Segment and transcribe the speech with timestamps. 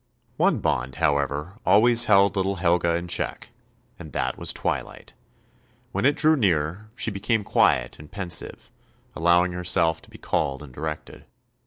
[0.37, 3.49] One bond, however, always held little Helga in check,
[3.99, 5.13] and that was twilight;
[5.91, 8.71] when it drew near, she became quiet and pensive,
[9.15, 11.25] allowing herself to be called and directed.